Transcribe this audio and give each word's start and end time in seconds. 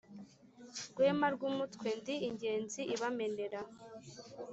Rwema 0.93 1.27
rw'umutwe 1.35 1.87
ndi 1.99 2.15
ingenzi 2.27 2.81
ibamenera. 2.93 3.59